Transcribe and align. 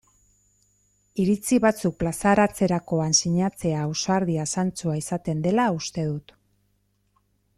Iritzi 1.23 1.59
batzuk 1.65 1.97
plazaratzerakoan 2.03 3.13
sinatzea 3.19 3.83
ausardia 3.83 4.47
zantzua 4.55 4.97
izaten 5.05 5.47
dela 5.49 5.69
uste 5.81 6.07
dut. 6.11 6.37